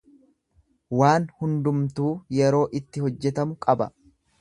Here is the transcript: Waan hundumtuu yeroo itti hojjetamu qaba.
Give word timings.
Waan 1.01 1.27
hundumtuu 1.43 2.09
yeroo 2.41 2.65
itti 2.83 3.07
hojjetamu 3.07 3.63
qaba. 3.69 3.93